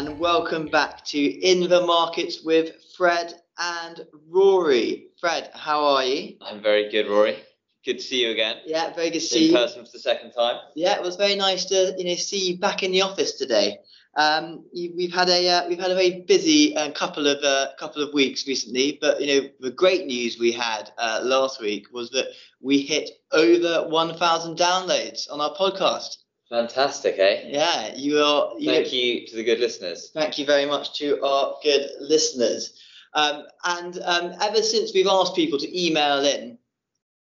[0.00, 5.08] and welcome back to In the Markets with Fred and Rory.
[5.20, 6.36] Fred, how are you?
[6.40, 7.36] I'm very good, Rory.
[7.84, 8.60] Good to see you again.
[8.64, 9.58] Yeah, very good to see In you.
[9.58, 10.58] person for the second time.
[10.74, 13.80] Yeah, it was very nice to you know see you back in the office today.
[14.16, 17.74] Um, you, we've had a uh, we've had a very busy uh, couple of uh,
[17.78, 21.92] couple of weeks recently, but you know the great news we had uh, last week
[21.92, 22.28] was that
[22.62, 26.16] we hit over 1,000 downloads on our podcast.
[26.50, 27.44] Fantastic, eh?
[27.46, 28.52] Yeah, you are.
[28.58, 30.10] You know, Thank you to the good listeners.
[30.12, 32.78] Thank you very much to our good listeners.
[33.14, 36.58] Um, and um, ever since we've asked people to email in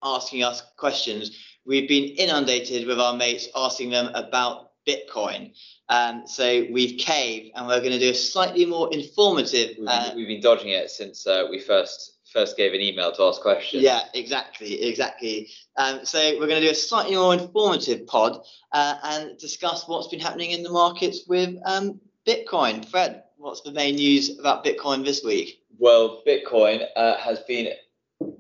[0.04, 1.32] asking us questions,
[1.66, 5.54] we've been inundated with our mates asking them about Bitcoin.
[5.90, 9.76] Um, so we've caved and we're going to do a slightly more informative.
[9.80, 13.12] We've, Uh, been, we've been dodging it since uh, we first first gave an email
[13.14, 13.82] to ask questions.
[13.82, 15.50] yeah, exactly, exactly.
[15.78, 18.42] Um, so we're going to do a slightly more informative pod
[18.74, 22.86] uh, and discuss what's been happening in the markets with um, Bitcoin.
[22.86, 25.62] Fred, what's the main news about Bitcoin this week?
[25.78, 27.70] Well, Bitcoin uh, has been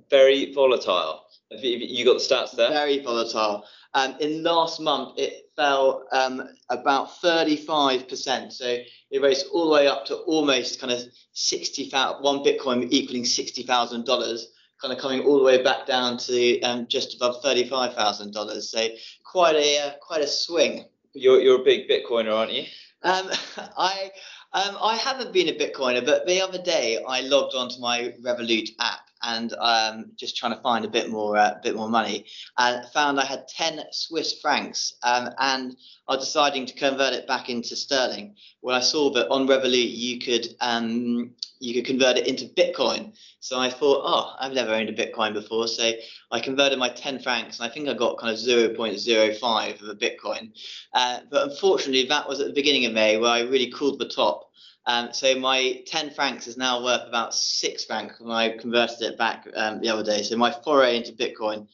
[0.10, 1.26] very volatile.
[1.52, 2.70] Have you, got the stats there?
[2.70, 3.66] Very volatile.
[3.94, 8.52] Um, in last month, it fell um, about 35%.
[8.52, 8.78] So
[9.12, 11.02] it rose all the way up to almost kind of
[11.34, 14.42] 60,000, one Bitcoin equaling $60,000,
[14.82, 18.62] kind of coming all the way back down to um, just above $35,000.
[18.62, 18.88] So
[19.24, 20.86] quite a uh, quite a swing.
[21.14, 22.64] You're, you're a big Bitcoiner, aren't you?
[23.04, 23.30] Um,
[23.78, 24.12] I
[24.54, 28.70] um, I haven't been a Bitcoiner, but the other day I logged onto my Revolut
[28.80, 32.26] app and um, just trying to find a bit more uh, bit more money,
[32.58, 35.76] and found I had ten Swiss francs, um, and
[36.08, 38.36] was deciding to convert it back into sterling.
[38.62, 43.14] When I saw that on Revolut you could um, you could convert it into Bitcoin,
[43.40, 45.92] so I thought, oh, I've never owned a Bitcoin before, so
[46.32, 49.34] I converted my ten francs, and I think I got kind of zero point zero
[49.34, 50.52] five of a Bitcoin.
[50.94, 54.10] Uh, but unfortunately, that was at the beginning of May where I really cooled the
[54.10, 54.45] top.
[54.88, 59.18] Um, so my 10 francs is now worth about six francs when I converted it
[59.18, 60.22] back um, the other day.
[60.22, 61.68] So my foray into Bitcoin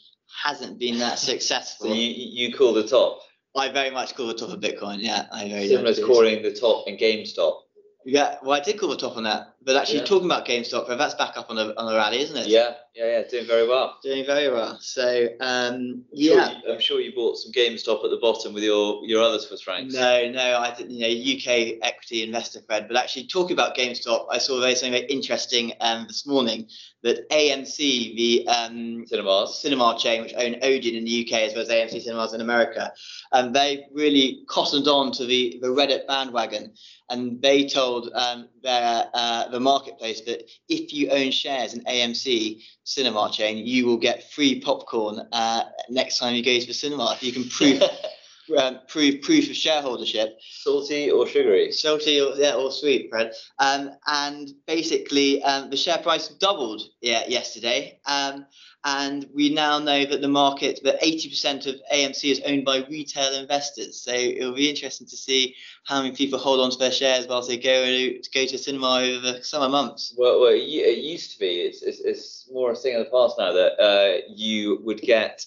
[0.43, 1.87] hasn't been that successful.
[1.87, 3.19] So you, you call the top.
[3.55, 4.99] I very much call the top of Bitcoin.
[4.99, 7.59] Yeah, I very Similar to calling the top in GameStop.
[8.05, 9.53] Yeah, well, I did call the top on that.
[9.63, 10.05] But actually, Yeah.
[10.05, 12.47] talking about GameStop, that's back up on the on the rally, isn't it?
[12.47, 13.97] Yeah, yeah, yeah, doing very well.
[14.01, 14.79] Doing very well.
[14.81, 16.49] So um, yeah.
[16.49, 19.37] Sure you, I'm sure you bought some GameStop at the bottom with your your other
[19.37, 19.93] Swiss francs.
[19.93, 20.91] No, no, I didn't.
[20.91, 22.87] You know, UK equity investor Fred.
[22.87, 26.67] But actually, talking about GameStop, I saw very something very interesting um, this morning
[27.03, 29.05] that AMC, the um,
[29.47, 32.91] cinema chain which own Odeon in the UK as well as AMC cinemas in America,
[33.31, 36.73] and they really cottoned on to the the Reddit bandwagon,
[37.09, 42.61] and they told um, their uh, the marketplace that if you own shares in AMC
[42.83, 47.13] cinema chain, you will get free popcorn uh, next time you go to the cinema
[47.13, 47.81] if you can prove
[48.57, 50.33] um, prove proof of shareholdership.
[50.39, 51.71] Salty or sugary?
[51.71, 53.33] Salty or, yeah, or sweet, Fred.
[53.59, 57.99] Um, and basically, um, the share price doubled yeah, yesterday.
[58.05, 58.45] Um,
[58.83, 63.33] and we now know that the market, that 80% of AMC is owned by retail
[63.33, 64.01] investors.
[64.01, 67.47] So it'll be interesting to see how many people hold on to their shares whilst
[67.47, 70.15] they go to go to cinema over the summer months.
[70.17, 71.61] Well, well, it it used to be.
[71.61, 75.45] It's, it's, it's more a thing of the past now that uh, you would get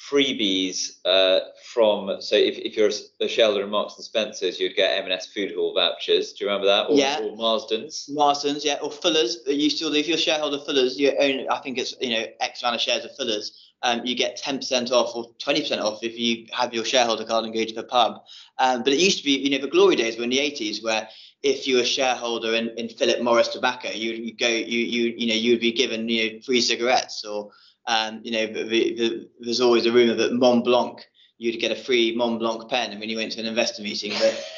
[0.00, 2.20] freebies uh, from.
[2.20, 2.90] So if, if you're
[3.20, 6.32] a shareholder in Marks and Spencers, you'd get M&S Food Hall vouchers.
[6.32, 6.88] Do you remember that?
[6.88, 7.20] Or, Yeah.
[7.20, 8.08] Or Marsden's.
[8.08, 9.38] Marston's, yeah, or Fuller's.
[9.46, 12.24] You still, if you're a shareholder of Fuller's, you own, I think it's you know
[12.40, 13.66] X amount of shares of Fuller's.
[13.82, 17.54] Um, you get 10% off or 20% off if you have your shareholder card and
[17.54, 18.22] go to the pub.
[18.58, 20.84] Um, but it used to be, you know, the glory days were in the 80s
[20.84, 21.08] where
[21.42, 25.14] if you were a shareholder in, in Philip Morris Tobacco, you you go, you you
[25.16, 27.50] you know, you would be given you know free cigarettes or
[27.90, 31.04] um, you know, the, the, there's always a rumor that Mont Blanc,
[31.38, 34.12] you'd get a free Mont Blanc pen when you went to an investor meeting.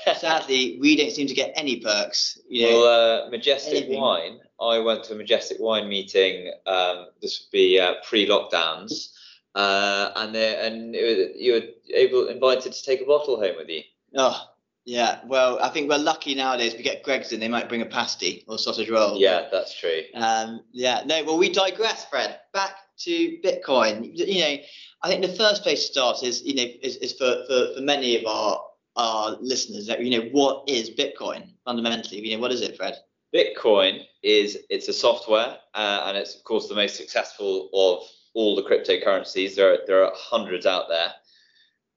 [0.05, 2.39] But sadly, we don't seem to get any perks.
[2.47, 4.01] You know, Well, uh, Majestic anything.
[4.01, 4.39] Wine.
[4.61, 6.53] I went to a Majestic Wine meeting.
[6.67, 9.13] Um, this would be uh, pre-lockdowns,
[9.55, 11.63] uh, and there, and it was, you were
[11.95, 13.81] able invited to take a bottle home with you.
[14.15, 14.39] Oh,
[14.85, 15.21] yeah.
[15.25, 16.75] Well, I think we're lucky nowadays.
[16.75, 19.17] We get Greggs in, they might bring a pasty or sausage roll.
[19.17, 20.03] Yeah, that's true.
[20.15, 21.03] Um, yeah.
[21.07, 21.25] No.
[21.25, 22.39] Well, we digress, Fred.
[22.53, 24.11] Back to Bitcoin.
[24.15, 24.57] You know,
[25.03, 27.81] I think the first place to start is you know is, is for, for for
[27.81, 28.63] many of our
[28.97, 32.27] our listeners that you know what is Bitcoin fundamentally.
[32.27, 32.97] You know, what is it, Fred?
[33.35, 38.57] Bitcoin is it's a software, uh, and it's of course the most successful of all
[38.57, 39.55] the cryptocurrencies.
[39.55, 41.13] There are, there are hundreds out there.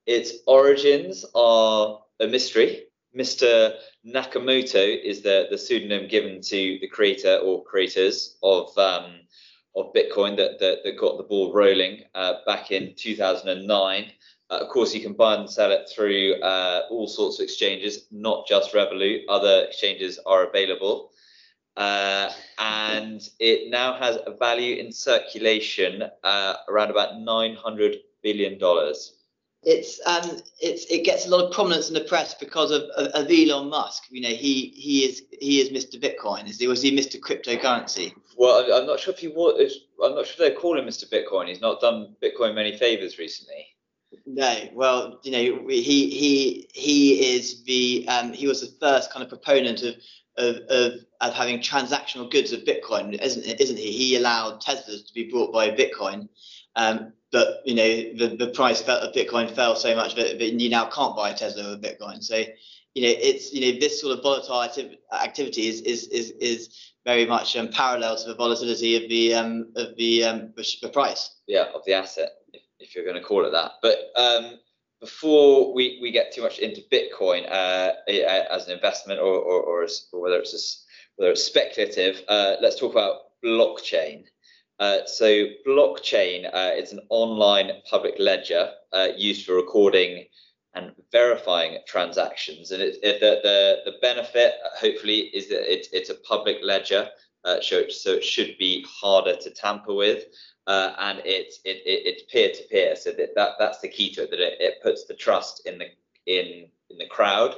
[0.06, 2.84] Its origins are a mystery.
[3.16, 3.74] Mr.
[4.06, 9.20] Nakamoto is the, the pseudonym given to the creator or creators of um,
[9.76, 14.12] of Bitcoin that, that, that got the ball rolling uh, back in 2009.
[14.48, 18.06] Uh, of course, you can buy and sell it through uh, all sorts of exchanges,
[18.10, 19.22] not just Revolut.
[19.28, 21.10] Other exchanges are available.
[21.76, 29.12] Uh, and it now has a value in circulation uh, around about 900 billion dollars.
[29.62, 33.08] It's um, it's it gets a lot of prominence in the press because of, of,
[33.08, 34.04] of Elon Musk.
[34.10, 36.00] You know, he he is he is Mr.
[36.00, 36.48] Bitcoin.
[36.48, 37.18] Is he was he Mr.
[37.20, 38.14] Cryptocurrency?
[38.36, 39.78] Well, I'm not sure if he was.
[40.02, 41.08] I'm not sure they call him Mr.
[41.08, 41.48] Bitcoin.
[41.48, 43.66] He's not done Bitcoin many favors recently.
[44.26, 49.22] No, well, you know, he he he is the um, he was the first kind
[49.22, 49.94] of proponent of
[50.36, 53.92] of, of, of having transactional goods of Bitcoin, isn't isn't he?
[53.92, 56.28] He allowed Teslas to be bought by Bitcoin,
[56.76, 60.68] um, but you know the, the price of Bitcoin fell so much that, that you
[60.68, 62.22] now can't buy a Tesla with Bitcoin.
[62.22, 64.62] So you know it's you know this sort of volatile
[65.12, 69.72] activity is is is, is very much um, parallel to the volatility of the um,
[69.76, 71.36] of the um, the price.
[71.46, 73.72] Yeah, of the asset, if, if you're going to call it that.
[73.80, 74.58] But um,
[75.00, 77.92] before we, we get too much into Bitcoin uh,
[78.50, 80.62] as an investment or, or, or, as, or whether it's a,
[81.16, 84.24] whether it's speculative, uh, let's talk about blockchain.
[84.80, 90.24] Uh, so blockchain uh, is an online public ledger uh, used for recording
[90.76, 92.70] and verifying transactions.
[92.70, 97.08] And it, it, the, the, the benefit, hopefully, is that it, it's a public ledger,
[97.44, 100.26] uh, so, so it should be harder to tamper with
[100.66, 102.96] uh, and it's it, it, it's peer to peer.
[102.96, 104.30] So that, that that's the key to it.
[104.30, 105.86] That it, it puts the trust in the
[106.26, 107.54] in in the crowd,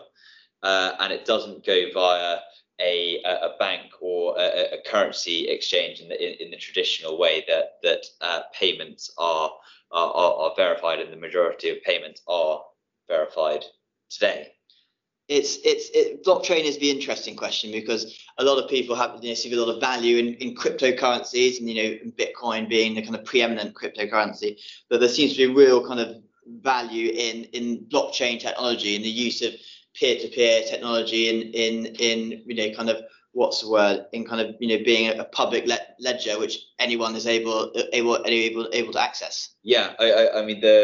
[0.63, 2.39] uh, and it doesn't go via
[2.81, 7.45] a a bank or a, a currency exchange in the in, in, the traditional way
[7.49, 9.51] that that uh, payments are,
[9.91, 12.63] are are verified, and the majority of payments are
[13.09, 13.65] verified
[14.11, 14.53] today.
[15.29, 19.29] It's it's it, blockchain is the interesting question because a lot of people have you
[19.29, 23.03] know, see a lot of value in, in cryptocurrencies and you know Bitcoin being the
[23.03, 24.59] kind of preeminent cryptocurrency,
[24.89, 26.17] but there seems to be real kind of
[26.63, 29.53] value in in blockchain technology and the use of
[29.95, 33.03] peer-to-peer technology in in in you know kind of
[33.39, 37.15] what's the word in kind of you know being a, public le- ledger which anyone
[37.15, 39.55] is able able able able to access?
[39.63, 40.81] Yeah i i, I mean the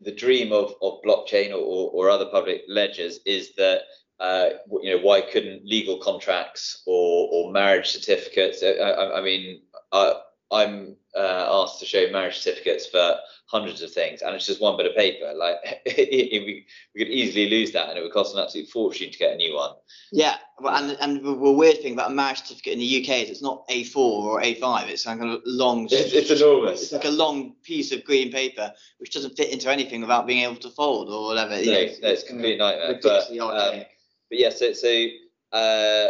[0.00, 3.80] the dream of of blockchain or, or other public ledgers is that
[4.20, 4.48] uh,
[4.82, 9.62] you know why couldn't legal contracts or or marriage certificates i, I, I mean
[9.92, 10.14] uh,
[10.50, 13.16] i'm uh, asked to show marriage certificates for
[13.46, 15.32] hundreds of things and it's just one bit of paper.
[15.34, 15.56] Like
[15.86, 19.34] we, we could easily lose that and it would cost an absolute fortune to get
[19.34, 19.72] a new one.
[20.12, 23.30] Yeah well, and and the weird thing about a marriage certificate in the uk is
[23.30, 26.82] it's not a4 or a5 it's like a long it's, it's enormous.
[26.82, 30.44] It's like a long piece of green paper which doesn't fit into anything without being
[30.44, 33.84] able to fold or whatever no, no it's a complete nightmare but, um,
[34.30, 35.06] but yeah so so
[35.52, 36.08] uh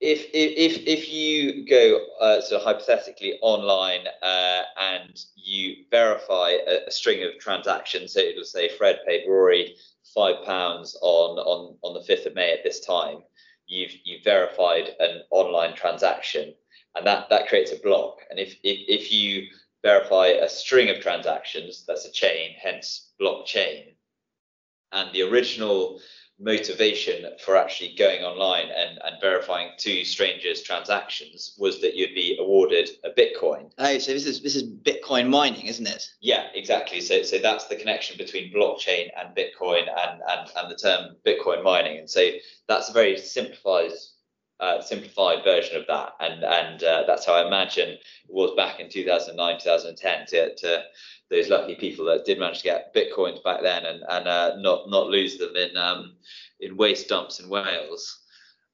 [0.00, 6.86] if if if you go uh, sort of hypothetically online uh, and you verify a,
[6.86, 9.76] a, string of transactions, so it'll say Fred paid Rory
[10.14, 13.18] five pounds on on on the fifth of May at this time.
[13.66, 16.54] You've you've verified an online transaction,
[16.94, 18.20] and that that creates a block.
[18.30, 19.48] And if if if you
[19.82, 23.94] verify a string of transactions, that's a chain, hence blockchain.
[24.92, 26.00] And the original
[26.40, 32.38] motivation for actually going online and, and verifying two strangers' transactions was that you'd be
[32.40, 33.70] awarded a Bitcoin.
[33.78, 36.08] Oh, so this is this is Bitcoin mining, isn't it?
[36.20, 37.00] Yeah, exactly.
[37.00, 41.62] So so that's the connection between blockchain and Bitcoin and and, and the term Bitcoin
[41.62, 41.98] mining.
[41.98, 42.30] And so
[42.66, 43.92] that's a very simplified
[44.60, 46.12] uh, simplified version of that.
[46.20, 50.82] And and uh, that's how I imagine it was back in 2009, 2010 to, to
[51.30, 54.88] those lucky people that did manage to get bitcoins back then and and uh, not
[54.88, 56.16] not lose them in um,
[56.60, 58.20] in waste dumps in Wales.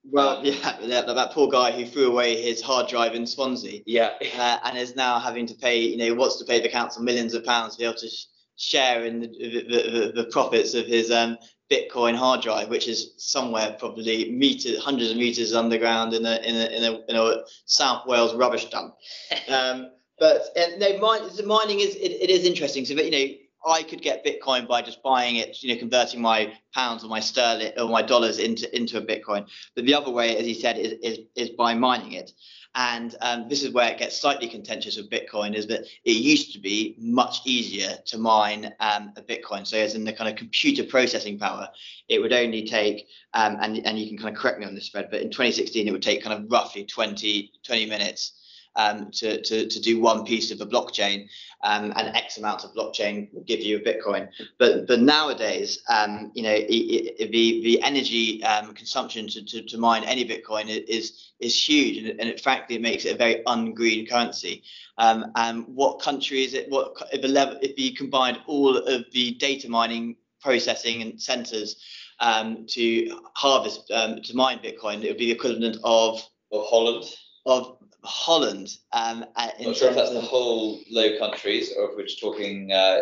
[0.09, 3.81] Well, yeah, that, that poor guy who threw away his hard drive in Swansea.
[3.85, 4.11] Yeah.
[4.37, 7.33] Uh, and is now having to pay, you know, wants to pay the council millions
[7.33, 10.85] of pounds to be able to sh- share in the, the, the, the, profits of
[10.85, 11.37] his um,
[11.69, 16.55] Bitcoin hard drive, which is somewhere probably meters, hundreds of meters underground in a in
[16.55, 18.95] a in a, in a South Wales rubbish dump.
[19.49, 22.85] Um, but uh, no, mine, mining is it, it is interesting.
[22.85, 26.53] So you know, I could get Bitcoin by just buying it, you know, converting my
[26.73, 29.47] pounds or my sterling or my dollars into into a Bitcoin.
[29.75, 32.31] But the other way, as he said, is is, is by mining it.
[32.75, 36.53] And um, this is where it gets slightly contentious with Bitcoin, is that it used
[36.53, 39.65] to be much easier to mine um, a Bitcoin.
[39.65, 41.69] So as in the kind of computer processing power,
[42.07, 44.89] it would only take, um, and, and you can kind of correct me on this,
[44.89, 48.33] Fred, but in 2016, it would take kind of roughly 20, 20 minutes
[48.77, 51.27] um, to, to, to do one piece of a blockchain,
[51.63, 54.29] um, and X amount of blockchain will give you a Bitcoin.
[54.59, 59.63] But but nowadays, um, you know, it, it, the the energy um, consumption to, to,
[59.63, 63.17] to mine any Bitcoin is is huge, and, and it, frankly, it makes it a
[63.17, 64.63] very ungreen currency.
[64.99, 66.69] Um, and what country is it?
[66.69, 71.81] What if level if you combined all of the data mining, processing, and centers
[72.19, 77.05] um, to harvest um, to mine Bitcoin, it would be the equivalent of of Holland.
[77.45, 77.76] Of
[78.07, 78.77] Holland.
[78.93, 79.25] Um,
[79.59, 83.01] in Not sure if that's the whole Low Countries, or if we're just talking, uh,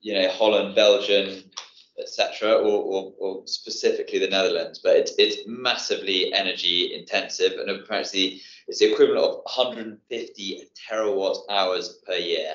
[0.00, 1.44] you know, Holland, Belgium,
[1.98, 4.80] etc., or, or, or, specifically the Netherlands.
[4.82, 12.00] But it's it's massively energy intensive, and apparently it's the equivalent of 150 terawatt hours
[12.06, 12.54] per year.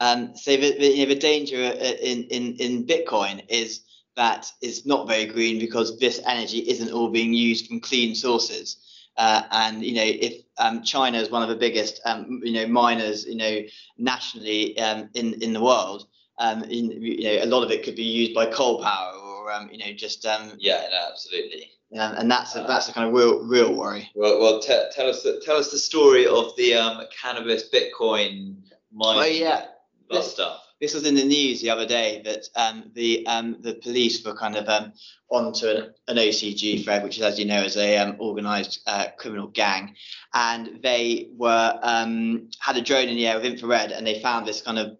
[0.00, 3.82] Um, so the, the, you know, the danger in, in, in Bitcoin is
[4.16, 8.76] that it's not very green because this energy isn't all being used from clean sources.
[9.18, 12.68] Uh, and you know, if um, China is one of the biggest, um, you know,
[12.68, 13.60] miners, you know,
[13.98, 16.06] nationally um, in in the world,
[16.38, 19.50] um, in, you know, a lot of it could be used by coal power or
[19.50, 21.68] um, you know, just um, yeah, no, absolutely.
[21.98, 24.08] Um, and that's a, that's a kind of real real worry.
[24.14, 28.56] Well, well, tell us the, tell us the story of the um, cannabis Bitcoin
[28.92, 29.22] mining.
[29.22, 29.64] Oh yeah,
[30.10, 30.67] this, stuff.
[30.80, 34.34] This was in the news the other day that um, the um, the police were
[34.34, 34.92] kind of um,
[35.28, 39.06] onto an, an OCG thread, which is, as you know, is a um, organised uh,
[39.16, 39.96] criminal gang,
[40.34, 44.46] and they were um, had a drone in the air with infrared, and they found
[44.46, 44.96] this kind of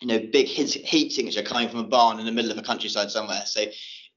[0.00, 2.62] you know big heat, heat signature coming from a barn in the middle of a
[2.62, 3.42] countryside somewhere.
[3.46, 3.64] So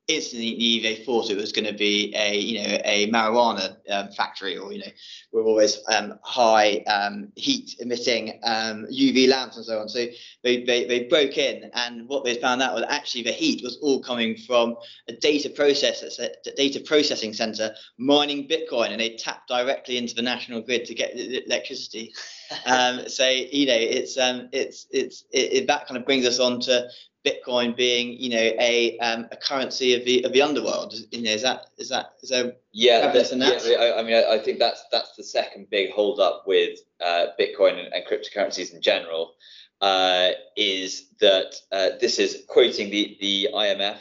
[0.07, 4.57] instantly they thought it was going to be a you know a marijuana um, factory
[4.57, 4.91] or you know
[5.31, 9.87] with always um, high um, heat emitting um, UV lamps and so on.
[9.87, 10.05] So
[10.43, 13.77] they, they they broke in and what they found out was actually the heat was
[13.81, 14.75] all coming from
[15.07, 20.61] a data processor data processing center mining Bitcoin and they tapped directly into the national
[20.61, 22.13] grid to get electricity.
[22.67, 26.39] Um, so you know it's um, it's it's it, it, that kind of brings us
[26.39, 26.87] on to
[27.25, 30.93] Bitcoin being, you know, a um, a currency of the of the underworld.
[31.11, 34.33] You know, is that is that is there yeah, that, yeah I, I, mean, I,
[34.33, 38.73] I, think that's that's the second big hold up with uh, Bitcoin and, and, cryptocurrencies
[38.73, 39.35] in general.
[39.79, 43.99] Uh, is that uh, this is quoting the the IMF.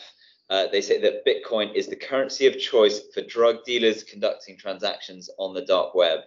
[0.51, 5.31] Uh, they say that Bitcoin is the currency of choice for drug dealers conducting transactions
[5.39, 6.21] on the dark web.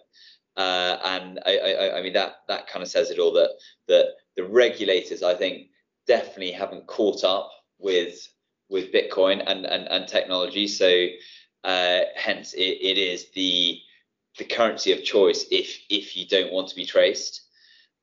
[0.57, 3.33] Uh, and I, I, I mean that that kind of says it all.
[3.33, 3.51] That
[3.87, 5.67] that the regulators, I think,
[6.07, 8.27] definitely haven't caught up with
[8.69, 10.67] with Bitcoin and and, and technology.
[10.67, 11.07] So
[11.63, 13.79] uh, hence it, it is the
[14.37, 17.41] the currency of choice if if you don't want to be traced.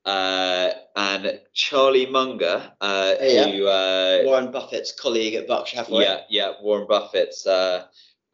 [0.05, 3.49] Uh, and Charlie Munger, uh, yeah.
[3.49, 6.03] who uh, Warren Buffett's colleague at Berkshire Hathaway.
[6.03, 7.47] Yeah, yeah, Warren Buffett's.
[7.47, 7.85] Uh,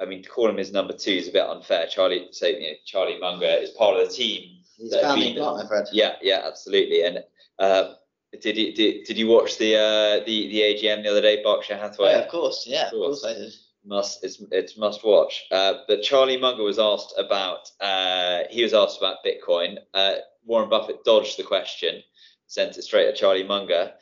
[0.01, 1.87] I mean, to call him his number two is a bit unfair.
[1.89, 4.61] Charlie, so you know, Charlie Munger is part of the team.
[4.79, 5.89] He's founding partner, Fred.
[5.93, 7.03] Yeah, yeah, absolutely.
[7.03, 7.25] And
[7.59, 7.95] uh,
[8.41, 11.77] did you did, did you watch the uh, the the AGM the other day, Berkshire
[11.77, 12.13] Hathaway?
[12.13, 12.65] Yeah, of course.
[12.67, 13.55] Yeah, of course, of course I did.
[13.85, 15.47] Must it's it's must watch.
[15.51, 19.79] Uh, but Charlie Munger was asked about uh, he was asked about Bitcoin.
[19.95, 22.03] Uh, Warren Buffett dodged the question,
[22.47, 23.93] sent it straight at Charlie Munger,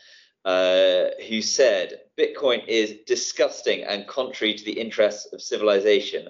[0.44, 6.28] uh, who said Bitcoin is disgusting and contrary to the interests of civilization.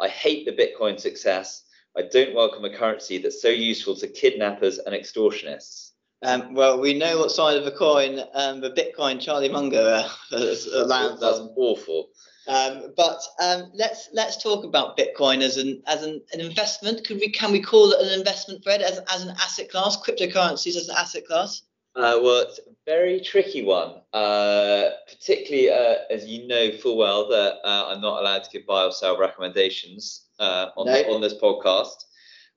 [0.00, 1.64] I hate the Bitcoin success.
[1.96, 5.87] I don't welcome a currency that's so useful to kidnappers and extortionists.
[6.22, 10.36] Um, well, we know what side of the coin um, the Bitcoin Charlie Munger uh,
[10.86, 12.10] lands That's awful.
[12.48, 17.06] Um, but um, let's let's talk about Bitcoin as an as an, an investment.
[17.06, 19.96] Could we can we call it an investment, Fred, as, as an asset class?
[19.98, 21.62] Cryptocurrencies as an asset class?
[21.94, 27.28] Uh, well, it's a very tricky one, uh, particularly uh, as you know full well
[27.28, 31.14] that uh, I'm not allowed to give buy or sell recommendations uh, on, no.
[31.14, 32.06] on this podcast.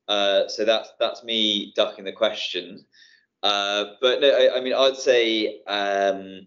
[0.08, 2.86] so that's that's me ducking the question.
[3.44, 6.46] Uh, but no, I, I, mean, I'd say um,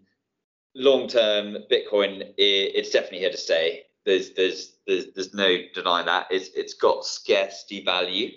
[0.74, 3.82] long term Bitcoin, it, it's definitely here to stay.
[4.04, 6.26] There's, there's, there's, there's no denying that.
[6.30, 8.30] It's, it's got scarcity value.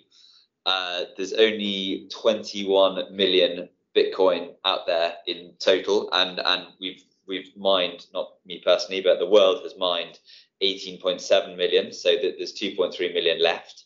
[0.66, 8.06] Uh, there's only 21 million Bitcoin out there in total, and and we've we've mined
[8.14, 10.20] not me personally, but the world has mined
[10.62, 11.92] 18.7 million.
[11.92, 13.86] So that there's 2.3 million left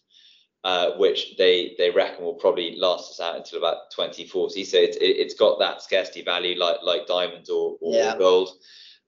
[0.63, 4.63] uh, which they they reckon will probably last us out until about 2040.
[4.63, 8.17] So it's it, has got that scarcity value like like diamonds or, or yeah.
[8.17, 8.49] gold,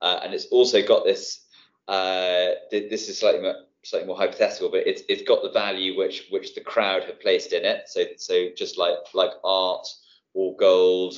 [0.01, 1.41] uh, and it's also got this.
[1.87, 6.27] Uh, this is slightly more, slightly more hypothetical, but it's it's got the value which
[6.31, 7.83] which the crowd have placed in it.
[7.87, 9.85] So so just like like art
[10.33, 11.15] or gold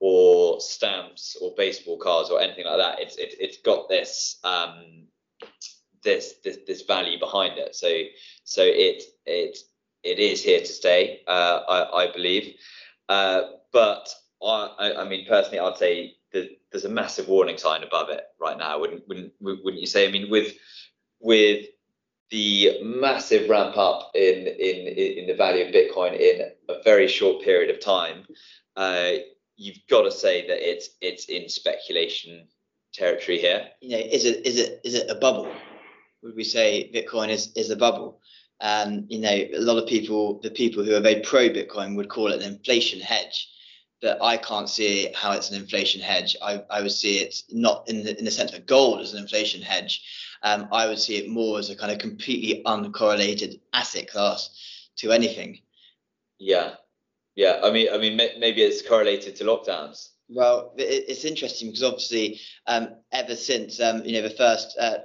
[0.00, 5.08] or stamps or baseball cards or anything like that, it's it, it's got this um
[6.02, 7.74] this this this value behind it.
[7.74, 7.88] So
[8.44, 9.58] so it it
[10.04, 11.20] it is here to stay.
[11.26, 12.54] Uh, I, I believe,
[13.08, 13.42] uh,
[13.72, 14.08] but
[14.42, 18.58] I, I mean personally, I'd say that there's a massive warning sign above it right
[18.58, 18.78] now.
[18.78, 20.06] Wouldn't wouldn't wouldn't you say?
[20.06, 20.52] I mean, with
[21.20, 21.66] with
[22.30, 27.42] the massive ramp up in in in the value of Bitcoin in a very short
[27.42, 28.26] period of time,
[28.76, 29.12] uh,
[29.56, 32.46] you've got to say that it's it's in speculation
[32.92, 33.68] territory here.
[33.80, 35.50] You know, is it is it is it a bubble?
[36.22, 38.20] Would we say Bitcoin is is a bubble?
[38.60, 42.08] Um, you know, a lot of people, the people who are very pro Bitcoin, would
[42.08, 43.50] call it an inflation hedge.
[44.00, 46.36] But I can't see how it's an inflation hedge.
[46.42, 49.22] I, I would see it not in the in the sense of gold as an
[49.22, 50.02] inflation hedge.
[50.42, 54.50] Um, I would see it more as a kind of completely uncorrelated asset class
[54.96, 55.60] to anything.
[56.38, 56.74] Yeah,
[57.34, 57.60] yeah.
[57.64, 60.10] I mean, I mean, maybe it's correlated to lockdowns.
[60.28, 64.98] Well, it's interesting because obviously, um, ever since um, you know the first uh,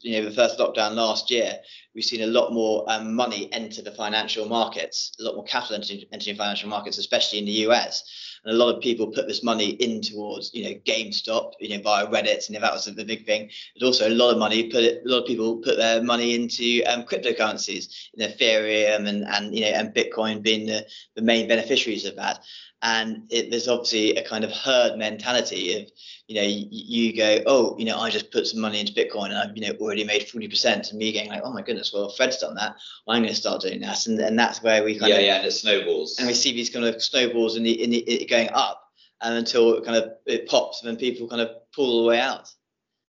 [0.00, 1.58] you know the first lockdown last year,
[1.98, 5.74] we've seen a lot more um, money enter the financial markets, a lot more capital
[5.74, 8.04] entering, entering financial markets, especially in the US.
[8.44, 11.82] And a lot of people put this money in towards you know GameStop, you know
[11.82, 13.50] via Reddit, and that was the big thing.
[13.74, 16.36] But also a lot of money put it, a lot of people put their money
[16.36, 20.86] into um, cryptocurrencies, you know, Ethereum and and you know and Bitcoin being the,
[21.16, 22.44] the main beneficiaries of that
[22.80, 25.90] and it, there's obviously a kind of herd mentality of
[26.28, 29.30] you know you, you, go oh you know i just put some money into bitcoin
[29.30, 32.10] and i've you know already made 40% and me going like oh my goodness well
[32.10, 32.76] fred's done that.
[33.08, 35.26] I'm going to start doing that and, and that's where we kind yeah of Yeah,
[35.26, 36.18] yeah and it snowballs.
[36.18, 38.84] and we see these kind of snowballs in the in the it going up
[39.22, 42.20] and until it kind of it pops and then people kind of pull the way
[42.20, 42.52] out.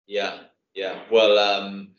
[0.08, 0.40] Yeah
[0.74, 1.00] yeah.
[1.12, 1.90] Well um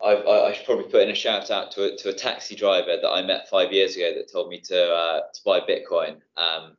[0.00, 2.96] I, I, should probably put in a shout out to a, to a taxi driver
[3.02, 6.20] that I met five years ago that told me to uh, to buy Bitcoin.
[6.36, 6.76] Um,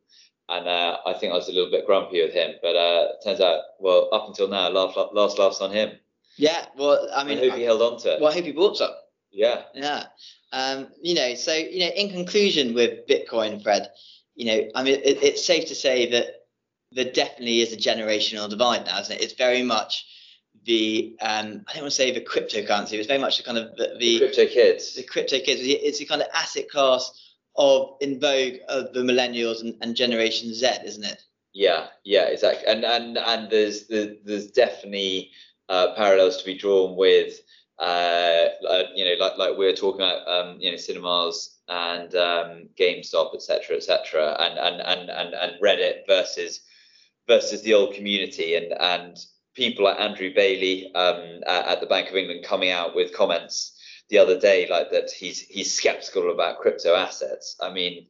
[0.50, 2.56] and uh, I think I was a little bit grumpy with him.
[2.62, 5.91] But uh, turns out, well, up until now, last last laughs on him.
[6.38, 8.22] Yeah, well, I mean, I hope he held on to it.
[8.22, 8.91] Well, I hope he bought some.
[9.32, 9.63] Yeah.
[9.74, 10.06] Yeah.
[10.51, 13.91] Um, you know, so you know, in conclusion, with Bitcoin, Fred,
[14.36, 16.46] you know, I mean, it, it's safe to say that
[16.91, 19.22] there definitely is a generational divide now, isn't it?
[19.22, 20.06] It's very much
[20.65, 22.94] the um, I don't want to say the cryptocurrency.
[22.94, 24.96] It's very much the kind of the, the, the crypto kids.
[24.96, 25.62] The crypto kids.
[25.63, 27.28] It's the kind of asset class
[27.60, 31.22] of in vogue of the millennials and, and Generation Z, isn't it?
[31.54, 32.66] Yeah, yeah, exactly.
[32.68, 35.32] And and and there's there's definitely
[35.67, 37.39] uh, parallels to be drawn with
[37.78, 38.48] uh,
[38.95, 43.36] you know like like we were talking about um, you know cinemas and um, GameStop,
[43.36, 46.62] etc., etc., and, and and and and Reddit versus
[47.28, 49.17] versus the old community and and
[49.54, 53.79] people like Andrew Bailey um, at, at the Bank of England coming out with comments
[54.10, 57.56] the other day, like that he's he's skeptical about crypto assets.
[57.62, 58.08] I mean,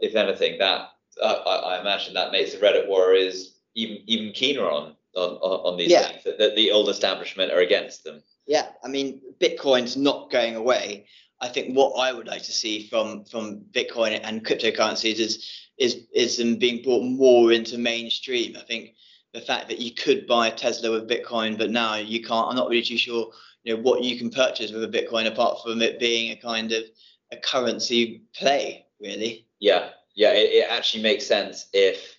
[0.00, 0.88] if anything, that
[1.22, 5.76] uh, I, I, imagine that makes the Reddit warriors even even keener on on on
[5.76, 6.08] these yeah.
[6.08, 6.24] things.
[6.24, 8.22] That, that the old establishment are against them.
[8.46, 11.06] Yeah, I mean, Bitcoin's not going away.
[11.40, 16.06] I think what I would like to see from from Bitcoin and cryptocurrencies is is
[16.14, 18.56] is them being brought more into mainstream.
[18.56, 18.94] I think
[19.34, 22.48] the fact that you could buy a Tesla with Bitcoin, but now you can't.
[22.48, 23.30] I'm not really too sure
[23.64, 26.70] you know what you can purchase with a Bitcoin apart from it being a kind
[26.72, 26.84] of
[27.32, 29.46] a currency play, really.
[29.58, 32.16] Yeah, yeah, it, it actually makes sense if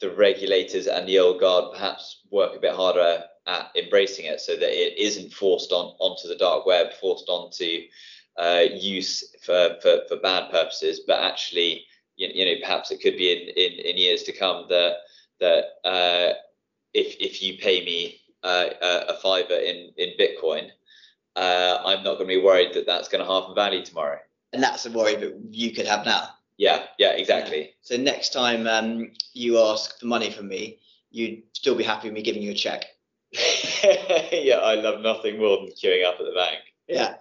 [0.00, 4.54] the regulators and the old guard perhaps work a bit harder at embracing it so
[4.54, 7.82] that it isn't forced on onto the dark web, forced onto
[8.38, 11.84] uh, use for, for, for bad purposes, but actually,
[12.16, 14.96] you, you know, perhaps it could be in, in, in years to come that
[15.40, 16.34] that uh,
[16.94, 18.66] if if you pay me uh,
[19.08, 20.70] a fiver in in Bitcoin,
[21.36, 24.18] uh, I'm not going to be worried that that's going to half in value tomorrow.
[24.52, 26.28] And that's a worry that you could have now.
[26.58, 27.60] Yeah, yeah, exactly.
[27.60, 27.66] Yeah.
[27.80, 30.78] So next time um, you ask for money from me,
[31.10, 32.84] you'd still be happy with me giving you a check.
[33.32, 36.58] yeah, I love nothing more than queuing up at the bank.
[36.86, 37.14] Yeah,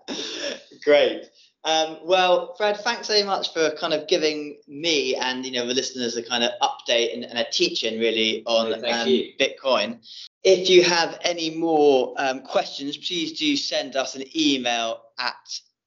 [0.84, 1.30] great.
[1.63, 5.74] Um, well, Fred, thanks so much for kind of giving me and you know the
[5.74, 9.08] listeners a kind of update and, and a teaching really on um,
[9.39, 10.00] Bitcoin.
[10.43, 15.36] If you have any more um, questions, please do send us an email at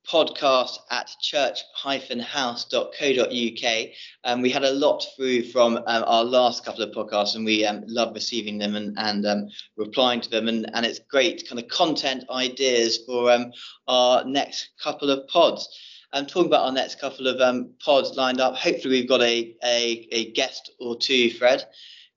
[0.09, 3.87] podcast at church-house.co.uk.
[4.23, 7.67] Um, we had a lot through from um, our last couple of podcasts and we
[7.67, 10.47] um, love receiving them and, and um, replying to them.
[10.47, 13.53] And, and it's great kind of content ideas for um,
[13.89, 15.69] our next couple of pods.
[16.13, 18.55] I'm talking about our next couple of um, pods lined up.
[18.55, 21.67] Hopefully, we've got a, a, a guest or two, Fred.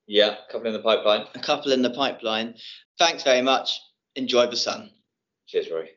[0.08, 1.26] Yeah, a couple in the pipeline.
[1.34, 2.54] A couple in the pipeline.
[2.98, 3.78] Thanks very much.
[4.16, 4.90] Enjoy the sun.
[5.46, 5.90] Cheers, Rory.